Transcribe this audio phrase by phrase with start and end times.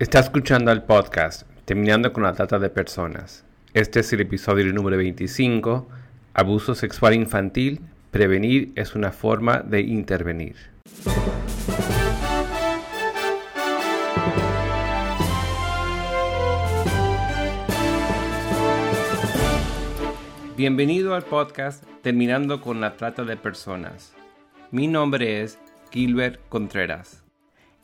[0.00, 3.44] Está escuchando el podcast Terminando con la Trata de Personas.
[3.74, 5.88] Este es el episodio número 25.
[6.34, 7.80] Abuso sexual infantil.
[8.12, 10.54] Prevenir es una forma de intervenir.
[20.56, 24.14] Bienvenido al podcast Terminando con la Trata de Personas.
[24.70, 25.58] Mi nombre es
[25.90, 27.27] Gilbert Contreras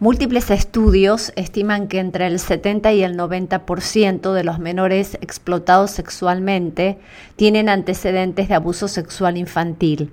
[0.00, 6.98] Múltiples estudios estiman que entre el 70 y el 90% de los menores explotados sexualmente
[7.34, 10.12] tienen antecedentes de abuso sexual infantil.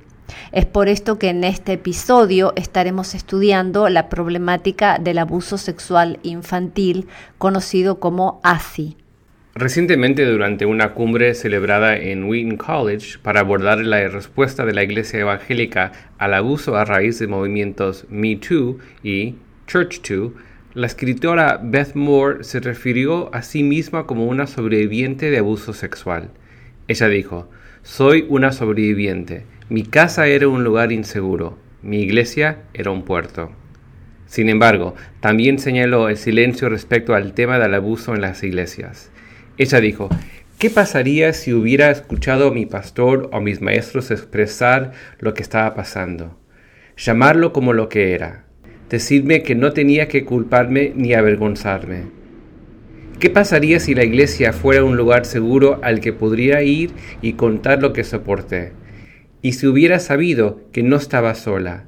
[0.52, 7.08] Es por esto que en este episodio estaremos estudiando la problemática del abuso sexual infantil,
[7.38, 8.97] conocido como ASI.
[9.53, 15.19] Recientemente, durante una cumbre celebrada en Wheaton College para abordar la respuesta de la Iglesia
[15.19, 19.36] Evangélica al abuso a raíz de movimientos Me Too y
[19.67, 20.33] Church to,
[20.75, 26.30] la escritora Beth Moore se refirió a sí misma como una sobreviviente de abuso sexual.
[26.88, 27.49] Ella dijo,
[27.81, 29.45] Soy una sobreviviente.
[29.69, 31.57] Mi casa era un lugar inseguro.
[31.81, 33.52] Mi iglesia era un puerto.
[34.27, 39.11] Sin embargo, también señaló el silencio respecto al tema del abuso en las iglesias.
[39.57, 40.09] Ella dijo,
[40.59, 45.73] ¿qué pasaría si hubiera escuchado a mi pastor o mis maestros expresar lo que estaba
[45.73, 46.39] pasando?
[46.97, 48.44] Llamarlo como lo que era,
[48.89, 52.03] decirme que no tenía que culparme ni avergonzarme.
[53.19, 56.91] ¿Qué pasaría si la iglesia fuera un lugar seguro al que podría ir
[57.22, 58.73] y contar lo que soporté?
[59.41, 61.86] Y si hubiera sabido que no estaba sola,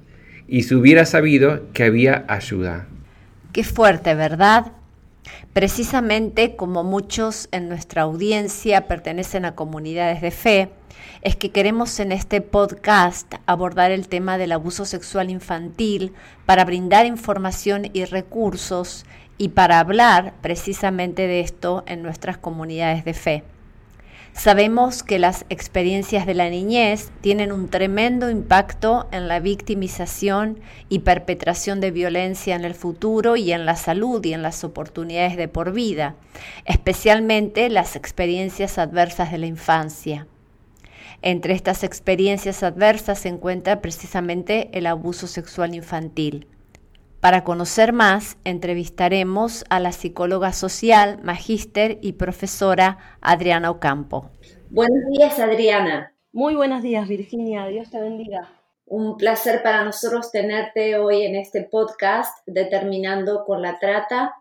[0.48, 2.88] y si hubiera sabido que había ayuda.
[3.52, 4.72] Qué fuerte, ¿verdad?
[5.54, 10.70] Precisamente como muchos en nuestra audiencia pertenecen a comunidades de fe,
[11.22, 16.14] es que queremos en este podcast abordar el tema del abuso sexual infantil
[16.46, 19.06] para brindar información y recursos
[19.38, 23.44] y para hablar precisamente de esto en nuestras comunidades de fe.
[24.38, 30.60] Sabemos que las experiencias de la niñez tienen un tremendo impacto en la victimización
[30.90, 35.38] y perpetración de violencia en el futuro y en la salud y en las oportunidades
[35.38, 36.16] de por vida,
[36.66, 40.28] especialmente las experiencias adversas de la infancia.
[41.22, 46.48] Entre estas experiencias adversas se encuentra precisamente el abuso sexual infantil.
[47.20, 54.30] Para conocer más, entrevistaremos a la psicóloga social, magíster y profesora Adriana Ocampo.
[54.70, 56.14] Buenos días, Adriana.
[56.32, 57.66] Muy buenos días, Virginia.
[57.66, 58.52] Dios te bendiga.
[58.86, 64.36] Un placer para nosotros tenerte hoy en este podcast, determinando con la trata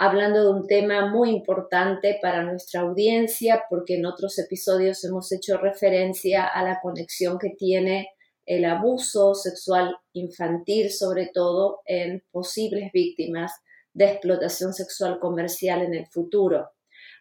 [0.00, 5.58] hablando de un tema muy importante para nuestra audiencia, porque en otros episodios hemos hecho
[5.58, 8.08] referencia a la conexión que tiene
[8.46, 13.52] el abuso sexual infantil, sobre todo en posibles víctimas
[13.92, 16.70] de explotación sexual comercial en el futuro.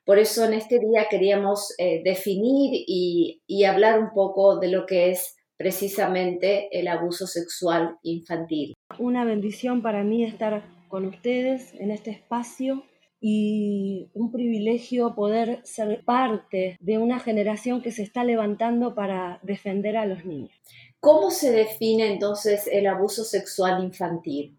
[0.06, 4.86] Por eso en este día queríamos eh, definir y, y hablar un poco de lo
[4.86, 8.74] que es precisamente el abuso sexual infantil.
[8.98, 12.84] Una bendición para mí estar con ustedes en este espacio
[13.22, 19.96] y un privilegio poder ser parte de una generación que se está levantando para defender
[19.98, 20.52] a los niños.
[21.00, 24.58] ¿Cómo se define entonces el abuso sexual infantil?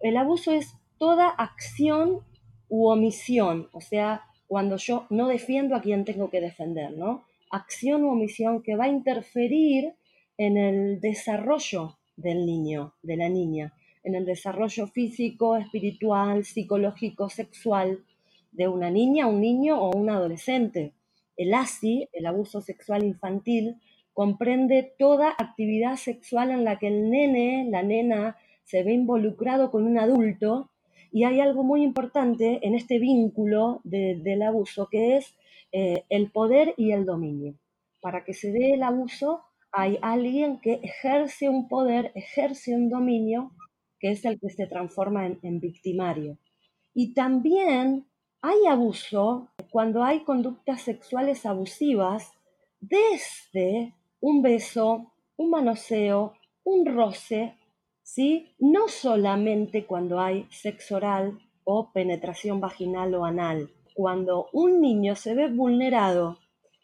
[0.00, 2.20] El abuso es toda acción
[2.68, 7.24] u omisión, o sea, cuando yo no defiendo a quien tengo que defender, ¿no?
[7.50, 9.94] Acción u omisión que va a interferir
[10.36, 13.72] en el desarrollo del niño, de la niña
[14.04, 18.04] en el desarrollo físico, espiritual, psicológico, sexual
[18.52, 20.92] de una niña, un niño o un adolescente.
[21.36, 23.80] El ASI, el abuso sexual infantil,
[24.12, 29.86] comprende toda actividad sexual en la que el nene, la nena, se ve involucrado con
[29.86, 30.70] un adulto
[31.10, 35.34] y hay algo muy importante en este vínculo del abuso que es
[35.72, 37.54] eh, el poder y el dominio.
[38.00, 39.42] Para que se dé el abuso
[39.72, 43.50] hay alguien que ejerce un poder, ejerce un dominio
[44.04, 46.36] que es el que se transforma en, victimario.
[46.92, 48.06] Y también
[48.42, 52.30] hay abuso cuando hay conductas sexuales abusivas
[52.80, 56.34] desde un beso, un manoseo,
[56.64, 57.56] un roce,
[58.02, 58.54] ¿sí?
[58.58, 63.70] No solamente cuando hay sexo oral o penetración vaginal o anal.
[63.94, 66.36] Cuando un niño se ve vulnerado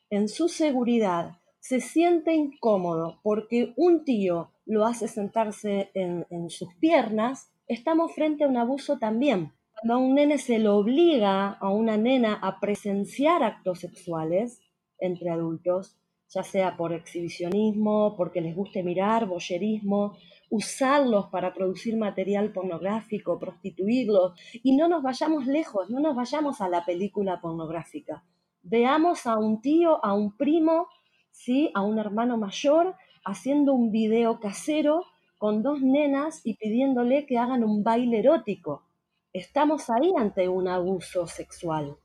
[0.08, 7.50] en su seguridad se siente incómodo porque un tío lo hace sentarse en, sus piernas,
[7.66, 9.52] estamos frente a un abuso también.
[9.74, 14.60] Cuando a un nene se lo obliga a una nena a presenciar actos sexuales
[15.00, 20.16] entre adultos, ya sea por exhibicionismo, porque les guste mirar, boyerismo,
[20.50, 26.68] usarlos para producir material pornográfico, prostituirlos, y no nos vayamos lejos, no nos vayamos a
[26.68, 28.22] la película pornográfica.
[28.62, 30.86] Veamos a un tío, a un primo,
[31.32, 31.72] ¿sí?
[31.74, 32.94] a un hermano mayor,
[33.24, 35.04] haciendo un video casero
[35.38, 38.84] con dos nenas y pidiéndole que hagan un baile erótico.
[39.32, 41.96] Estamos ahí ante un abuso sexual.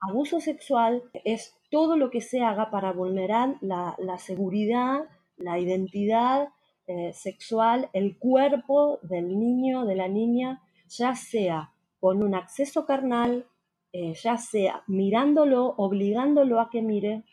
[0.00, 5.00] Abuso sexual es todo lo que se haga para vulnerar la, seguridad,
[5.36, 6.48] la identidad
[6.86, 13.46] eh, sexual, el cuerpo del niño, de la niña, ya sea con un acceso carnal,
[13.92, 17.24] eh, ya sea mirándolo, obligándolo a que mire,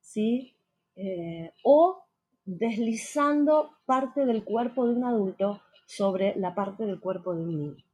[0.00, 0.56] ¿sí?
[0.96, 2.03] Eh, o
[2.44, 7.84] deslizando parte del cuerpo de un adulto sobre la parte del cuerpo de un niño.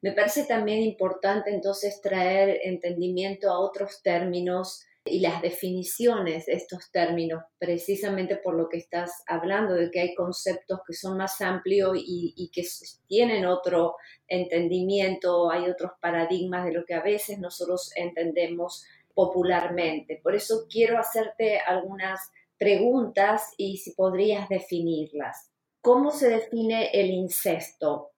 [0.00, 6.90] Me parece también importante entonces traer entendimiento a otros términos y las definiciones de estos
[6.92, 11.96] términos, precisamente por lo que estás hablando, de que hay conceptos que son más amplios
[11.96, 12.62] y, que
[13.08, 13.96] tienen otro
[14.28, 18.84] entendimiento, hay otros paradigmas de lo que a veces nosotros entendemos
[19.14, 20.20] popularmente.
[20.22, 22.30] Por eso quiero hacerte algunas
[22.62, 25.50] preguntas y si podrías definirlas.
[25.80, 28.12] ¿Cómo se define el incesto?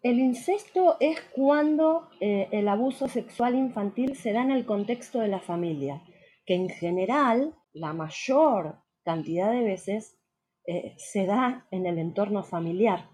[0.00, 5.26] El incesto es cuando eh, el abuso sexual infantil se da en el contexto de
[5.26, 6.04] la familia,
[6.46, 10.16] que en general, la mayor cantidad de veces,
[10.64, 13.08] eh, se da en el entorno familiar.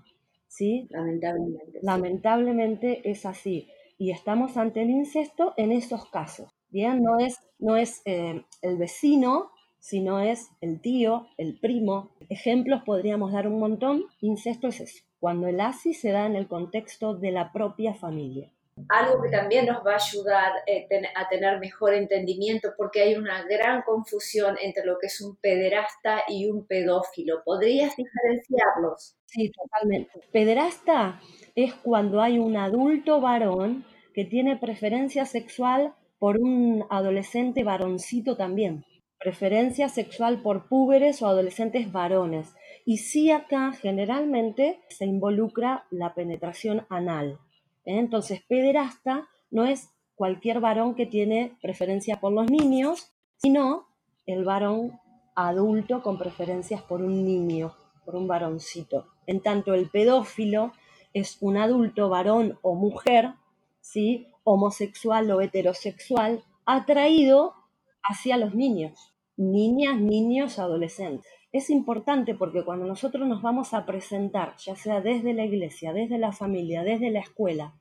[0.46, 0.86] ¿sí?
[0.90, 1.78] Lamentablemente.
[1.80, 3.70] Lamentablemente es así.
[3.96, 6.50] Y estamos ante el incesto en esos casos.
[6.68, 9.52] Bien, no es, no es eh, el vecino,
[9.84, 12.08] sino es el tío, el primo.
[12.30, 14.06] Ejemplos podríamos dar un montón.
[14.22, 18.50] Incesto es eso cuando el ASI se da en el contexto de la propia familia.
[18.88, 23.42] Algo que también nos va a ayudar eh, a tener mejor entendimiento porque hay una
[23.44, 27.42] gran confusión entre lo que es un pederasta y un pedófilo.
[27.44, 29.16] ¿Podrías diferenciarlos?
[29.26, 30.12] Sí, totalmente.
[30.32, 31.20] Pederasta
[31.54, 33.84] es cuando hay un adulto varón
[34.14, 38.84] que tiene preferencia sexual por un adolescente varoncito también.
[39.24, 42.54] Preferencia sexual por púberes o adolescentes varones.
[42.84, 47.38] Y sí acá generalmente se involucra la penetración anal.
[47.86, 47.98] ¿eh?
[47.98, 53.86] Entonces, pederasta no es cualquier varón que tiene preferencia por los niños, sino
[54.26, 55.00] el varón
[55.34, 57.74] adulto con preferencias por un niño,
[58.04, 59.06] por un varoncito.
[59.26, 60.72] En tanto, el pedófilo
[61.14, 63.32] es un adulto varón o mujer,
[63.80, 64.28] ¿sí?
[64.44, 67.54] homosexual o heterosexual, atraído
[68.02, 71.30] hacia los niños, niñas, niños, adolescentes.
[71.52, 76.18] Es importante porque cuando nosotros nos vamos a presentar, ya sea desde la iglesia, desde
[76.18, 77.74] la familia, desde la escuela,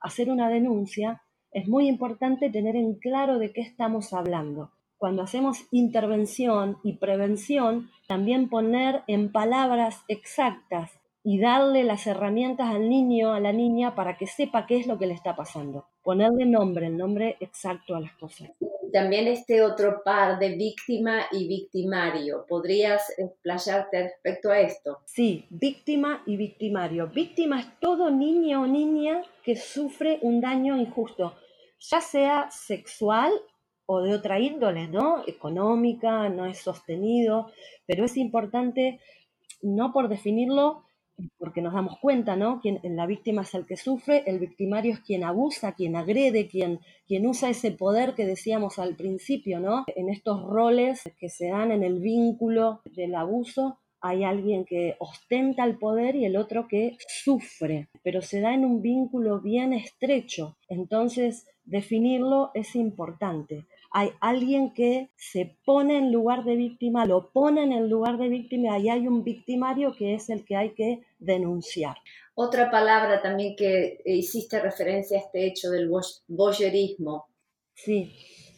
[0.00, 4.72] hacer una denuncia, es muy importante tener en claro de qué estamos hablando.
[4.98, 10.90] Cuando hacemos intervención y prevención, también poner en palabras exactas
[11.22, 14.98] y darle las herramientas al niño, a la niña, para que sepa qué es lo
[14.98, 15.86] que le está pasando.
[16.02, 18.50] Ponerle nombre, el nombre exacto a las cosas
[18.94, 22.46] también este otro par de víctima y victimario.
[22.48, 25.00] ¿Podrías explayarte respecto a esto?
[25.04, 27.08] Sí, víctima y victimario.
[27.08, 31.34] Víctima es todo niño o niña que sufre un daño injusto,
[31.80, 33.32] ya sea sexual
[33.86, 35.24] o de otra índole, ¿no?
[35.26, 37.50] Económica, no es sostenido,
[37.86, 39.00] pero es importante,
[39.60, 40.84] no por definirlo,
[41.38, 42.60] porque nos damos cuenta, ¿no?
[42.60, 46.80] Quien, la víctima es el que sufre, el victimario es quien abusa, quien agrede, quien,
[47.06, 49.84] quien usa ese poder que decíamos al principio, ¿no?
[49.94, 55.64] En estos roles que se dan en el vínculo del abuso, hay alguien que ostenta
[55.64, 60.58] el poder y el otro que sufre, pero se da en un vínculo bien estrecho.
[60.68, 67.62] Entonces, definirlo es importante hay alguien que se pone en lugar de víctima, lo pone
[67.62, 71.02] en el lugar de víctima y hay un victimario que es el que hay que
[71.20, 71.96] denunciar.
[72.34, 75.88] Otra palabra también que hiciste referencia a este hecho del
[76.26, 77.26] voyerismo.
[77.72, 78.12] Sí,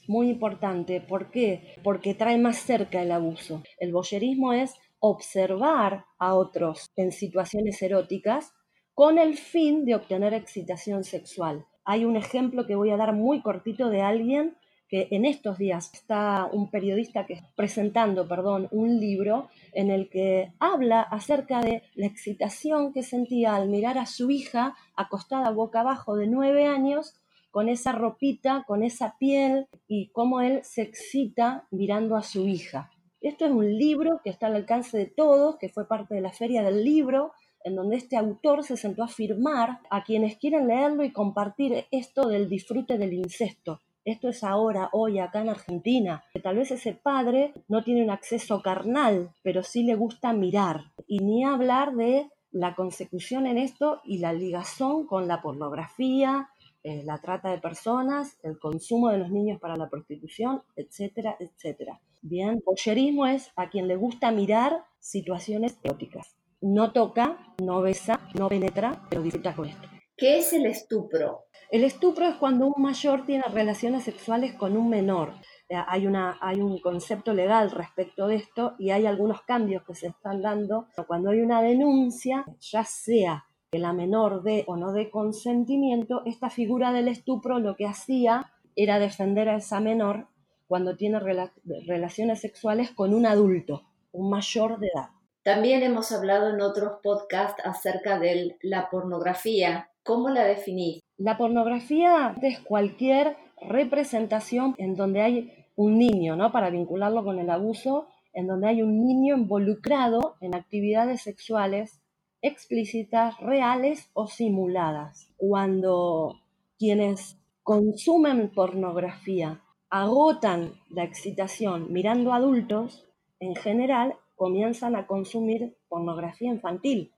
[0.09, 1.02] muy importante.
[1.02, 1.75] ¿Por qué?
[1.85, 3.62] Porque trae más cerca el abuso.
[3.78, 8.55] El voyerismo es observar a otros en situaciones eróticas
[8.95, 11.66] con el fin de obtener excitación sexual.
[11.85, 14.57] Hay un ejemplo que voy a dar muy cortito de alguien
[14.88, 20.52] que en estos días está un periodista que presentando, perdón, un libro en el que
[20.59, 26.16] habla acerca de la excitación que sentía al mirar a su hija acostada boca abajo
[26.16, 27.14] de nueve años
[27.50, 32.90] con esa ropita, con esa piel y cómo él se excita mirando a su hija.
[33.21, 36.33] Esto es un libro que está al alcance de todos, que fue parte de la
[36.33, 37.33] feria del libro,
[37.64, 42.28] en donde este autor se sentó a firmar a quienes quieren leerlo y compartir esto
[42.28, 43.81] del disfrute del incesto.
[44.07, 48.11] Esto es ahora, hoy, acá en Argentina, que tal vez ese padre no tiene un
[48.11, 50.93] acceso carnal, pero sí le gusta mirar.
[51.09, 56.49] Y ni hablar de la consecución en esto y la ligazón con la pornografía,
[56.85, 62.01] eh, la trata de personas, el consumo de los niños para la prostitución, etcétera, etcétera.
[62.23, 66.37] Bien, boyerismo es a quien le gusta mirar situaciones eróticas.
[66.61, 69.96] No toca, no besa, no penetra, pero disfruta con esto.
[70.16, 71.44] ¿Qué es el estupro?
[71.70, 75.35] El estupro es cuando un mayor tiene relaciones sexuales con un menor.
[75.68, 80.06] Hay, una, hay un concepto legal respecto de esto y hay algunos cambios que se
[80.06, 80.87] están dando.
[81.06, 86.49] Cuando hay una denuncia, ya sea que la menor dé o no dé consentimiento, esta
[86.49, 90.28] figura del estupro lo que hacía era defender a esa menor
[90.66, 93.82] cuando tiene relaciones sexuales con un adulto,
[94.12, 95.11] un mayor de edad.
[95.42, 99.90] También hemos hablado en otros podcasts acerca de la pornografía.
[100.07, 101.01] ¿Cómo la definís?
[101.19, 106.53] La pornografía es cualquier representación en donde hay un niño, ¿no?
[106.53, 112.01] Para vincularlo con el abuso, en donde hay un niño involucrado en actividades sexuales
[112.41, 115.29] explícitas, reales o simuladas.
[115.37, 116.37] Cuando
[116.79, 119.61] quienes consumen pornografía
[119.91, 123.09] agotan la excitación mirando adultos,
[123.41, 127.13] en general comienzan a consumir pornografía infantil.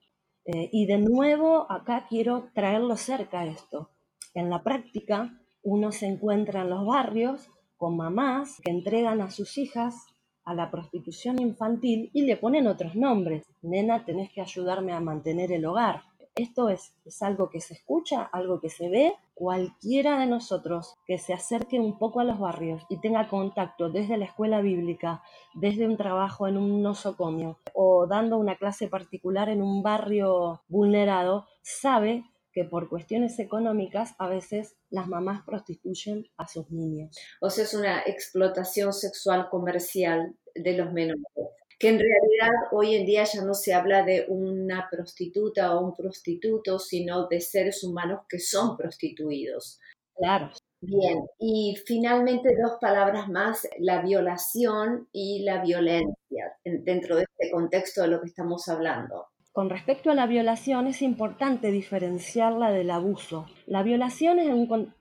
[0.50, 3.90] Eh, y de nuevo, acá quiero traerlo cerca esto.
[4.32, 9.58] En la práctica, uno se encuentra en los barrios con mamás que entregan a sus
[9.58, 10.06] hijas
[10.44, 13.44] a la prostitución infantil y le ponen otros nombres.
[13.60, 16.04] Nena, tenés que ayudarme a mantener el hogar.
[16.38, 19.12] Esto es, es algo que se escucha, algo que se ve.
[19.35, 24.16] Cualquiera de nosotros que se acerque un poco a los barrios y tenga contacto desde
[24.16, 25.21] la escuela bíblica,
[25.54, 31.47] desde un trabajo en un nosocomio o dando una clase particular en un barrio vulnerado,
[31.62, 37.16] sabe que por cuestiones económicas a veces las mamás prostituyen a sus niños.
[37.40, 41.25] O sea, es una explotación sexual comercial de los menores
[41.78, 45.94] que en realidad hoy en día ya no se habla de una prostituta o un
[45.94, 49.78] prostituto, sino de seres humanos que son prostituidos.
[50.16, 50.50] Claro.
[50.80, 58.02] Bien, y finalmente dos palabras más, la violación y la violencia, dentro de este contexto
[58.02, 59.26] de lo que estamos hablando.
[59.52, 63.47] Con respecto a la violación es importante diferenciarla del abuso.
[63.66, 64.49] La violación es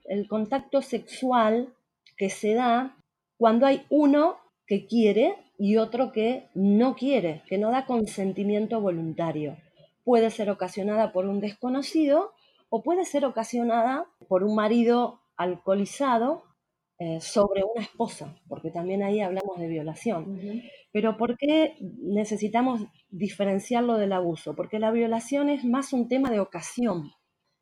[0.06, 1.72] el contacto sexual
[2.16, 2.96] que se da
[3.36, 9.56] cuando hay uno que quiere y otro que no quiere, que no da consentimiento voluntario.
[10.04, 12.32] Puede ser ocasionada por un desconocido
[12.70, 16.44] o puede ser ocasionada por un marido alcoholizado
[17.00, 20.62] eh, sobre una esposa, porque también ahí hablamos de violación.
[20.92, 24.54] Pero ¿por qué necesitamos diferenciarlo del abuso?
[24.54, 27.12] Porque la violación es más un tema de ocasión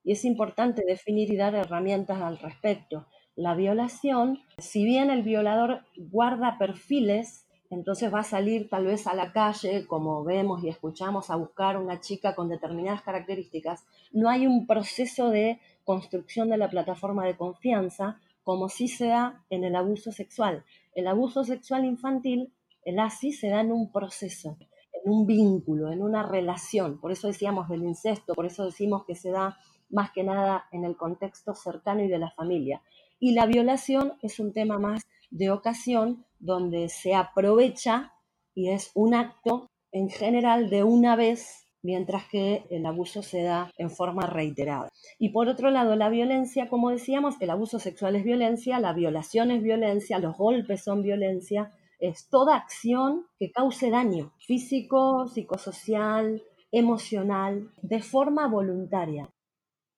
[0.04, 3.06] y es importante definir y dar herramientas al respecto.
[3.34, 9.14] La violación, si bien el violador guarda perfiles entonces va a salir tal vez a
[9.14, 13.84] la calle, como vemos y escuchamos, a buscar una chica con determinadas características.
[14.12, 19.44] No hay un proceso de construcción de la plataforma de confianza como sí se da
[19.50, 20.64] en el abuso sexual.
[20.94, 22.52] El abuso sexual infantil,
[22.84, 24.56] el ASI, se da en un proceso,
[24.92, 27.00] en un vínculo, en una relación.
[27.00, 29.58] Por eso decíamos del incesto, por eso decimos que se da
[29.90, 32.82] más que nada en el contexto cercano y de la familia.
[33.18, 38.12] Y la violación es un tema más de ocasión donde se aprovecha
[38.54, 43.70] y es un acto en general de una vez mientras que el abuso se da
[43.78, 44.88] en forma reiterada.
[45.20, 49.52] Y por otro lado, la violencia, como decíamos, el abuso sexual es violencia, la violación
[49.52, 57.70] es violencia, los golpes son violencia, es toda acción que cause daño físico, psicosocial, emocional,
[57.82, 59.30] de forma voluntaria.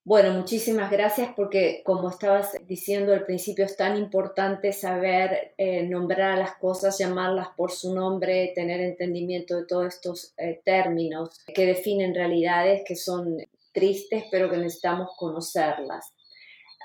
[0.09, 6.31] Bueno, muchísimas gracias porque como estabas diciendo al principio es tan importante saber eh, nombrar
[6.31, 11.67] a las cosas, llamarlas por su nombre, tener entendimiento de todos estos eh, términos que
[11.67, 13.37] definen realidades que son
[13.75, 16.15] tristes pero que necesitamos conocerlas.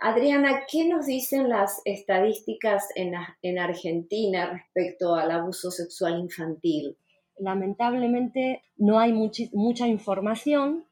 [0.02, 6.98] Adriana, ¿qué nos dicen las estadísticas en, en Argentina respecto al abuso sexual infantil?
[7.38, 10.84] Lamentablemente no hay mucha información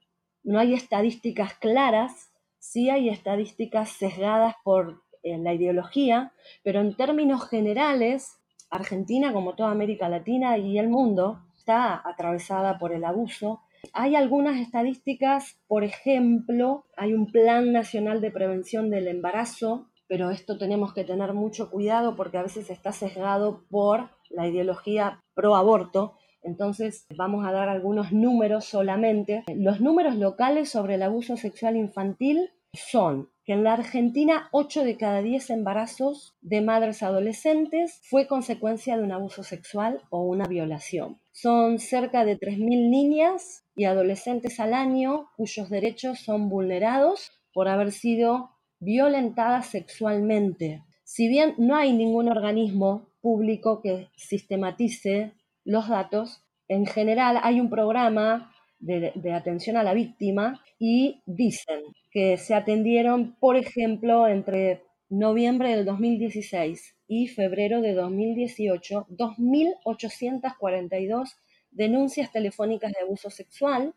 [0.43, 6.33] no hay estadísticas claras, sí hay estadísticas sesgadas por eh, la ideología,
[6.63, 12.93] pero en términos generales, Argentina, como toda América Latina y el mundo, está atravesada por
[12.93, 13.61] el abuso.
[13.93, 20.57] Hay algunas estadísticas, por ejemplo, hay un Plan Nacional de Prevención del Embarazo, pero esto
[20.57, 26.17] tenemos que tener mucho cuidado porque a veces está sesgado por la ideología pro aborto.
[26.43, 29.43] Entonces vamos a dar algunos números solamente.
[29.55, 34.97] Los números locales sobre el abuso sexual infantil son que en la Argentina 8 de
[34.97, 41.19] cada 10 embarazos de madres adolescentes fue consecuencia de un abuso sexual o una violación.
[41.31, 47.91] Son cerca de 3.000 niñas y adolescentes al año cuyos derechos son vulnerados por haber
[47.91, 50.83] sido violentadas sexualmente.
[51.03, 55.33] Si bien no hay ningún organismo público que sistematice
[55.71, 62.37] los datos, en general hay un programa de, atención a la víctima y dicen que
[62.37, 71.35] se atendieron, por ejemplo, entre noviembre del 2016 y febrero de 2018, 2.842
[71.71, 73.93] denuncias telefónicas de abuso sexual,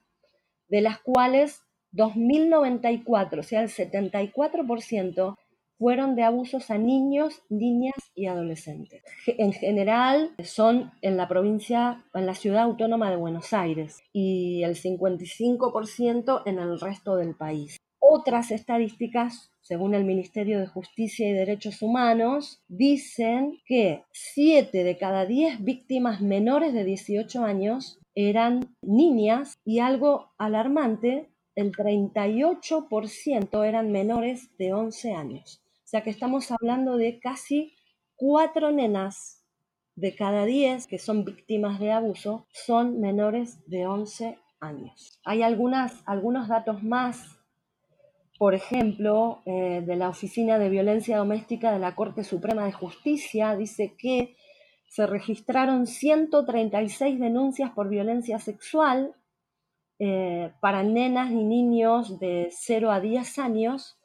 [0.68, 1.62] de las cuales
[1.92, 5.36] 2.094, o sea, el 74%,
[5.78, 9.02] fueron de abusos a niños, niñas y adolescentes.
[9.26, 14.76] En general son en la provincia, en la ciudad autónoma de Buenos Aires y el
[14.76, 17.76] 55% en el resto del país.
[17.98, 25.26] Otras estadísticas, según el Ministerio de Justicia y Derechos Humanos, dicen que 7 de cada
[25.26, 34.56] 10 víctimas menores de 18 años eran niñas y algo alarmante, el 38% eran menores
[34.58, 35.63] de 11 años
[35.94, 37.72] sea que estamos hablando de casi
[38.16, 39.44] cuatro nenas
[39.94, 45.20] de cada diez que son víctimas de abuso son menores de 11 años.
[45.24, 47.38] Hay algunos datos más,
[48.40, 53.54] por ejemplo, eh, de la Oficina de Violencia Doméstica de la Corte Suprema de Justicia,
[53.54, 54.34] dice que
[54.88, 59.14] se registraron 136 denuncias por violencia sexual
[60.00, 63.96] eh, para nenas y niños de 0 a 10 años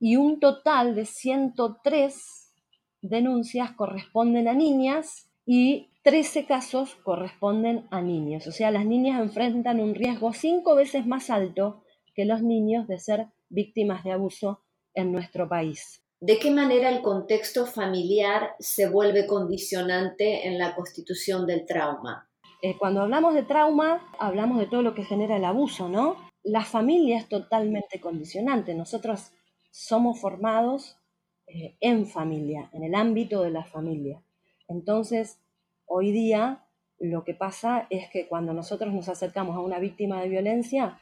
[0.00, 2.54] y un total de 103
[3.02, 8.46] denuncias corresponden a niñas y 13 casos corresponden a niños.
[8.46, 11.82] O sea, las niñas enfrentan un riesgo cinco veces más alto
[12.14, 14.60] que los niños de ser víctimas de abuso
[14.94, 16.02] en nuestro país.
[16.20, 22.28] ¿De qué manera el contexto familiar se vuelve condicionante en la constitución del trauma?
[22.60, 26.16] Eh, cuando hablamos de trauma, hablamos de todo lo que genera el abuso, ¿no?
[26.42, 28.74] La familia es totalmente condicionante.
[28.74, 29.30] Nosotros
[29.78, 30.98] somos formados
[31.46, 34.20] eh, en familia, en el ámbito de la familia.
[34.66, 35.40] Entonces,
[35.86, 36.66] hoy día
[36.98, 40.98] lo que pasa es que cuando nosotros nos acercamos a una víctima de violencia,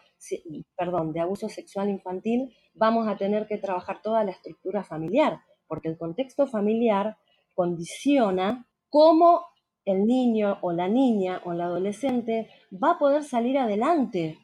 [0.77, 5.89] perdón, de abuso sexual infantil, vamos a tener que trabajar toda la estructura familiar, porque
[5.89, 7.17] el contexto familiar
[7.55, 9.47] condiciona cómo
[9.87, 14.37] el niño o la niña o el adolescente va a poder salir adelante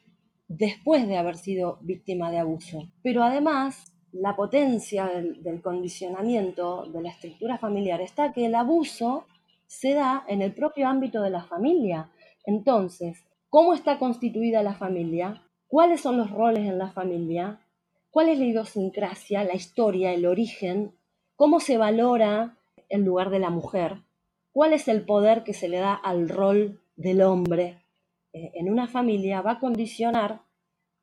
[0.47, 2.89] después de haber sido víctima de abuso.
[3.03, 9.25] Pero además la potencia del, condicionamiento de la estructura familiar está que el abuso
[9.65, 12.11] se da en el propio ámbito de la familia.
[12.45, 15.41] Entonces, ¿cómo está constituida la familia?
[15.67, 17.59] ¿Cuáles son los roles en la familia?
[18.11, 20.93] ¿Cuál es la idiosincrasia, la historia, el origen?
[21.35, 22.57] ¿Cómo se valora
[22.89, 24.03] el lugar de la mujer?
[24.51, 27.81] ¿Cuál es el poder que se le da al rol del hombre?
[28.33, 30.41] Eh, en una familia va a condicionar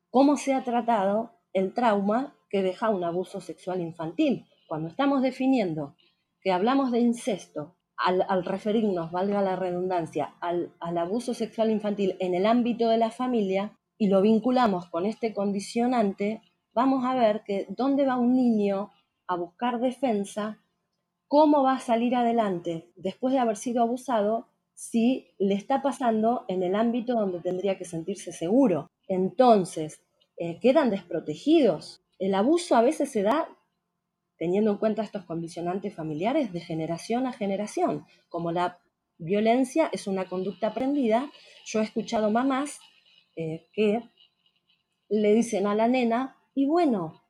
[0.09, 4.45] cómo se ha tratado el trauma que deja un abuso sexual infantil.
[4.67, 5.95] Cuando estamos definiendo
[6.41, 12.45] que hablamos de incesto, al, referirnos, valga la redundancia, al, abuso sexual infantil en el
[12.45, 16.41] ámbito de la familia y lo vinculamos con este condicionante,
[16.73, 18.91] vamos a ver que dónde va un niño
[19.27, 20.59] a buscar defensa,
[21.27, 26.63] cómo va a salir adelante después de haber sido abusado si le está pasando en
[26.63, 28.89] el ámbito donde tendría que sentirse seguro.
[29.07, 30.01] Entonces,
[30.37, 32.00] eh, quedan desprotegidos.
[32.21, 33.49] El abuso a veces se da
[34.37, 38.05] teniendo en cuenta estos condicionantes familiares de generación a generación.
[38.29, 38.77] Como la
[39.17, 41.31] violencia es una conducta aprendida,
[41.65, 42.79] yo he escuchado mamás
[43.35, 44.03] eh, que
[45.09, 47.23] le dicen a la nena, y bueno,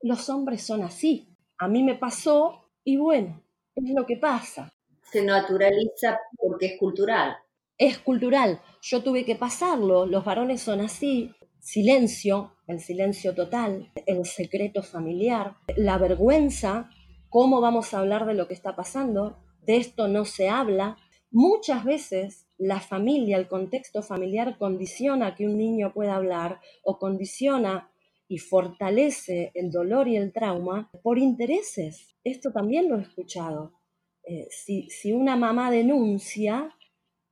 [0.00, 3.42] los hombres son así, a mí me pasó, y bueno,
[3.74, 4.72] es lo que pasa.
[5.12, 7.36] Se naturaliza porque es cultural.
[7.76, 11.34] Es cultural, yo tuve que pasarlo, los varones son así,
[11.68, 16.88] silencio, el silencio total, el secreto familiar, la vergüenza,
[17.28, 20.96] cómo vamos a hablar de lo que está pasando, de esto no se habla.
[21.30, 27.90] Muchas veces la familia, el contexto familiar condiciona que un niño pueda hablar o condiciona
[28.28, 32.16] y fortalece el dolor y el trauma por intereses.
[32.24, 33.74] Esto también lo he escuchado.
[34.22, 36.74] Eh, si, si una mamá denuncia,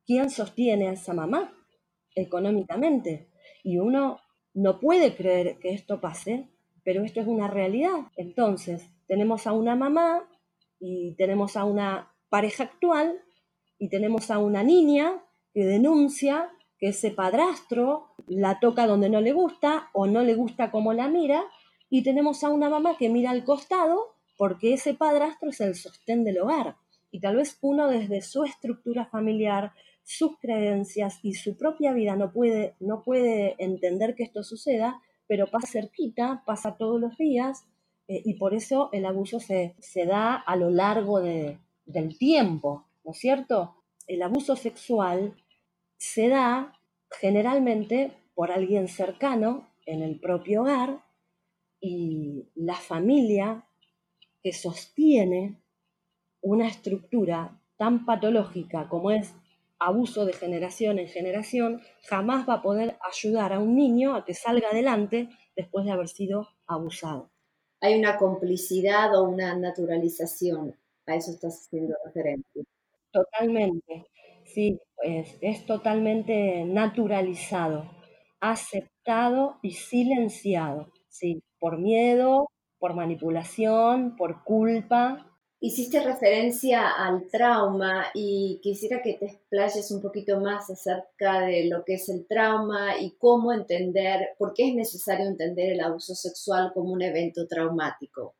[0.04, 1.54] ¿quién sostiene a esa mamá
[2.14, 3.30] económicamente?
[3.64, 4.20] Y uno
[4.56, 6.48] no puede creer que esto pase,
[6.82, 8.06] pero esto es una realidad.
[8.16, 10.28] Entonces, tenemos a una mamá
[10.80, 13.20] y tenemos a una pareja actual
[13.78, 19.32] y tenemos a una niña que denuncia que ese padrastro la toca donde no le
[19.32, 21.44] gusta o no le gusta como la mira,
[21.90, 26.24] y tenemos a una mamá que mira al costado porque ese padrastro es el sostén
[26.24, 26.76] del hogar.
[27.10, 29.72] Y tal vez uno desde su estructura familiar,
[30.06, 35.48] sus creencias y su propia vida no puede, no puede entender que esto suceda, pero
[35.48, 37.66] pasa cerquita, pasa todos los días,
[38.06, 42.86] eh, y por eso el abuso se, se da a lo largo de, del tiempo,
[43.04, 43.74] ¿no es cierto?
[44.06, 45.34] El abuso sexual
[45.96, 46.72] se da
[47.10, 51.02] generalmente por alguien cercano en el propio hogar
[51.80, 53.64] y la familia
[54.40, 55.60] que sostiene
[56.42, 59.34] una estructura tan patológica como es
[59.78, 64.34] abuso de generación en generación, jamás va a poder ayudar a un niño a que
[64.34, 67.30] salga adelante después de haber sido abusado.
[67.80, 70.74] Hay una complicidad o una naturalización,
[71.06, 72.62] a eso estás haciendo referencia.
[73.12, 74.06] Totalmente,
[74.44, 77.90] sí, es, es totalmente naturalizado,
[78.40, 85.35] aceptado y silenciado, sí, por miedo, por manipulación, por culpa.
[85.58, 91.82] Hiciste referencia al trauma y quisiera que te explayes un poquito más acerca de lo
[91.82, 96.72] que es el trauma y cómo entender, por qué es necesario entender el abuso sexual
[96.74, 98.34] como un evento traumático.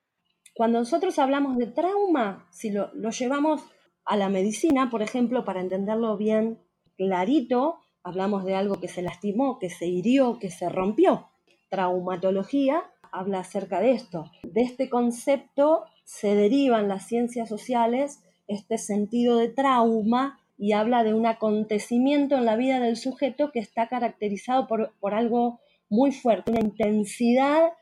[0.55, 3.63] Cuando nosotros hablamos de trauma, si lo, lo llevamos
[4.05, 6.59] a la medicina, por ejemplo, para entenderlo bien
[6.99, 11.31] clarito, hablamos de algo que se lastimó, que se hirió, que se rompió.
[11.71, 14.31] Traumatología habla acerca de esto.
[14.45, 21.13] De este concepto se derivan las ciencias sociales este sentido de trauma y habla de
[21.13, 26.53] un acontecimiento en la vida del sujeto que está caracterizado por, por algo muy fuerte,
[26.53, 27.73] una intensidad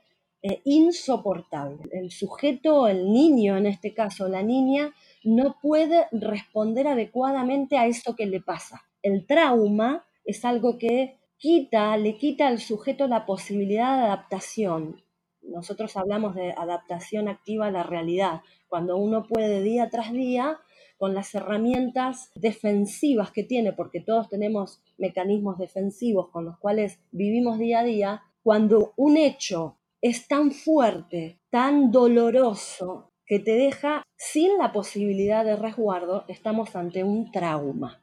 [0.42, 1.84] eh, insoportable.
[1.92, 8.16] El sujeto, el niño en este caso, la niña, no puede responder adecuadamente a eso
[8.16, 8.84] que le pasa.
[9.02, 15.03] El trauma es algo que quita, le quita al sujeto la posibilidad de adaptación,
[15.48, 20.58] nosotros hablamos de adaptación activa a la realidad, cuando uno puede día tras día,
[20.96, 27.58] con las herramientas defensivas que tiene, porque todos tenemos mecanismos defensivos con los cuales vivimos
[27.58, 34.58] día a día, cuando un hecho es tan fuerte, tan doloroso, que te deja sin
[34.58, 38.02] la posibilidad de resguardo, estamos ante un trauma.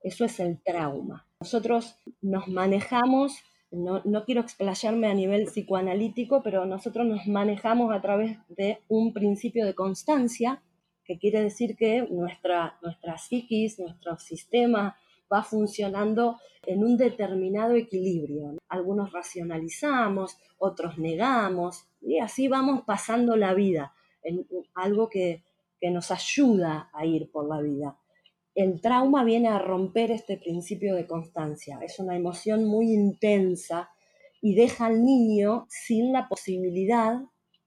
[0.00, 1.26] Eso es el trauma.
[1.40, 3.38] Nosotros nos manejamos
[3.70, 9.66] no, quiero explayarme a nivel psicoanalítico, pero nosotros nos manejamos a través de un principio
[9.66, 10.62] de constancia,
[11.04, 14.96] que quiere decir que nuestra, nuestra psiquis, nuestro sistema
[15.32, 18.58] va funcionando en un determinado equilibrio.
[18.68, 25.42] Algunos racionalizamos, otros negamos, y así vamos pasando la vida, en algo que,
[25.80, 27.96] que nos ayuda a ir por la vida
[28.58, 31.78] el trauma viene a romper este principio de constancia.
[31.80, 33.88] Es una emoción muy intensa
[34.42, 37.20] y deja al niño sin la posibilidad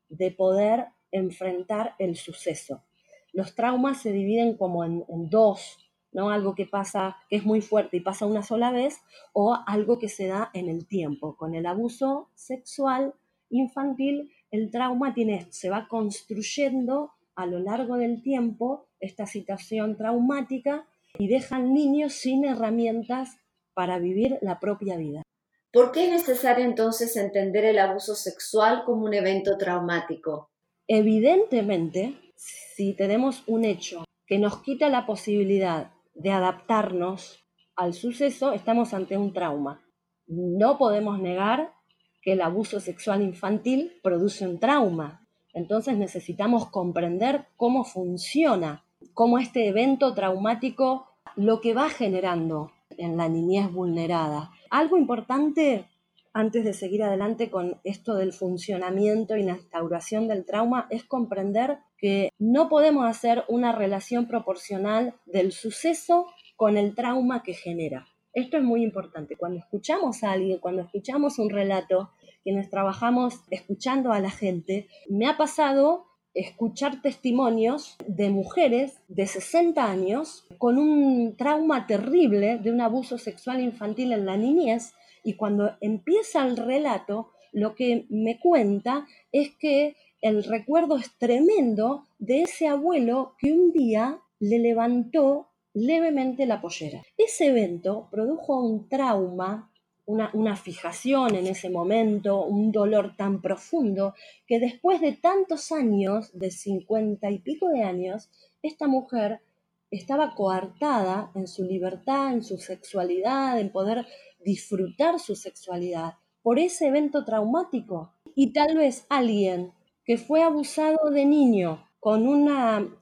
[0.10, 2.84] de poder enfrentar el suceso.
[3.32, 5.78] Los traumas se dividen como en, dos,
[6.12, 6.30] ¿no?
[6.30, 9.00] Algo que pasa, que es muy fuerte y pasa una sola vez,
[9.32, 11.38] o algo que se da en el tiempo.
[11.38, 13.14] Con el abuso sexual
[13.50, 20.88] infantil, el trauma tiene, se va construyendo a lo largo del tiempo esta situación traumática
[21.18, 23.38] y deja al niño sin herramientas
[23.74, 25.24] para vivir la propia vida.
[25.72, 30.50] ¿Por qué es necesario entonces entender el abuso sexual como un evento traumático?
[30.88, 38.94] Evidentemente, si tenemos un hecho que nos quita la posibilidad de adaptarnos al suceso, estamos
[38.94, 39.82] ante un trauma.
[40.28, 41.74] No podemos negar
[42.22, 45.28] que el abuso sexual infantil produce un trauma.
[45.54, 48.84] Entonces necesitamos comprender cómo funciona
[49.14, 54.52] cómo este evento traumático lo que va generando en la niñez vulnerada.
[54.70, 55.88] Algo importante
[56.34, 61.80] antes de seguir adelante con esto del funcionamiento y la instauración del trauma es comprender
[61.98, 68.08] que no podemos hacer una relación proporcional del suceso con el trauma que genera.
[68.34, 69.36] Esto es muy importante.
[69.36, 72.12] Cuando escuchamos a alguien, cuando escuchamos un relato,
[72.44, 79.84] quienes trabajamos escuchando a la gente, me ha pasado escuchar testimonios de mujeres de 60
[79.84, 85.76] años con un trauma terrible de un abuso sexual infantil en la niñez y cuando
[85.82, 92.68] empieza el relato lo que me cuenta es que el recuerdo es tremendo de ese
[92.68, 97.02] abuelo que un día le levantó levemente la pollera.
[97.18, 99.71] Ese evento produjo un trauma
[100.06, 104.14] una, fijación en ese momento, un dolor tan profundo,
[104.48, 108.30] que después de tantos años, de cincuenta y pico de años,
[108.62, 109.42] esta mujer
[109.90, 114.06] estaba coartada en su libertad, en su sexualidad, en poder
[114.44, 118.14] disfrutar su sexualidad por ese evento traumático.
[118.36, 119.74] Y tal vez alguien
[120.06, 122.50] que fue abusado de niño con un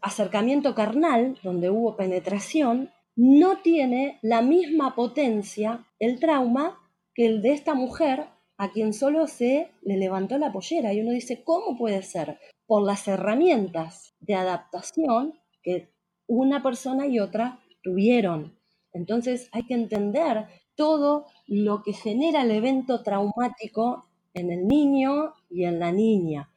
[0.01, 6.79] acercamiento carnal, donde hubo penetración, no tiene la misma potencia el trauma
[7.13, 8.27] que el de esta mujer
[8.59, 10.93] a quien solo se le levantó la pollera.
[10.93, 12.39] Y uno dice, ¿cómo puede ser?
[12.67, 15.93] Por las herramientas de adaptación que
[16.27, 18.57] una persona y otra tuvieron.
[18.91, 25.63] Entonces hay que entender todo lo que genera el evento traumático en el niño y
[25.63, 26.49] en la niña.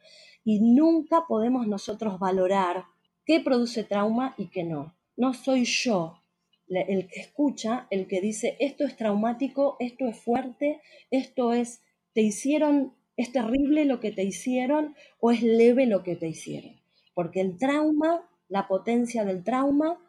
[0.43, 2.85] Y nunca podemos nosotros valorar
[3.25, 4.93] qué produce trauma y qué no.
[5.15, 6.22] No soy yo
[6.81, 10.81] el que escucha, el que dice, esto es traumático, esto es fuerte,
[11.11, 11.81] esto es,
[12.13, 16.81] te hicieron, es terrible lo que te hicieron o es leve lo que te hicieron.
[17.13, 19.99] Porque el trauma, la potencia del trauma,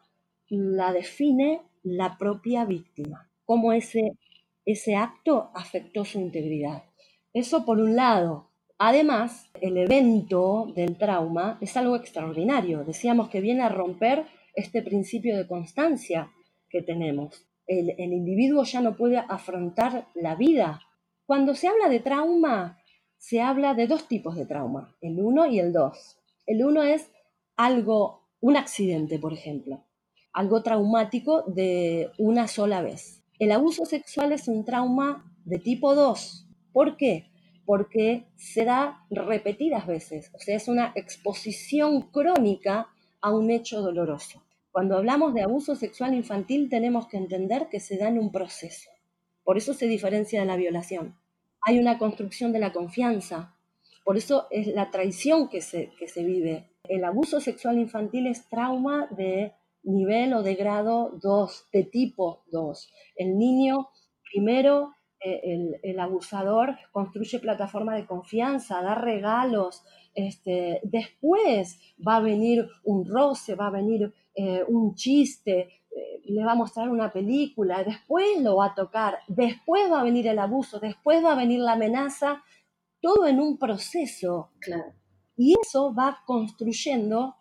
[0.49, 4.17] la define la propia víctima, cómo ese,
[4.65, 6.83] ese acto afectó su integridad.
[7.33, 8.49] Eso por un lado.
[8.77, 12.83] Además, el evento del trauma es algo extraordinario.
[12.83, 14.25] Decíamos que viene a romper
[14.55, 16.31] este principio de constancia
[16.81, 17.47] tenemos.
[17.67, 20.81] El, el, individuo ya no puede afrontar la vida.
[21.25, 22.79] Cuando se habla de trauma,
[23.17, 26.19] se habla de dos tipos de trauma, el uno y el dos.
[26.45, 27.11] El uno es
[27.57, 29.83] algo, un accidente, por ejemplo,
[30.31, 33.23] algo traumático de una sola vez.
[33.39, 36.47] El abuso sexual es un trauma de tipo 2.
[36.71, 37.31] ¿Por qué?
[37.65, 42.89] Porque se da repetidas veces, o sea, es una exposición crónica
[43.21, 44.44] a un hecho doloroso.
[44.75, 48.89] Cuando hablamos de abuso sexual infantil tenemos que entender que se da en un proceso.
[49.45, 51.15] Por eso se diferencia de la violación.
[51.61, 53.55] Hay una construcción de la confianza.
[54.03, 56.71] Por eso es la traición que se, que se vive.
[56.89, 62.89] El abuso sexual infantil es trauma de nivel o de grado 2, de tipo 2.
[63.15, 63.87] El niño
[64.29, 72.67] primero eh, el, abusador construye plataforma de confianza, da regalos, este, después va a venir
[72.83, 77.83] un roce, va a venir eh, un chiste, eh, le va a mostrar una película,
[77.83, 81.61] después lo va a tocar, después va a venir el abuso, después va a venir
[81.61, 82.43] la amenaza,
[83.01, 84.51] todo en un proceso.
[85.37, 87.35] Y eso va construyendo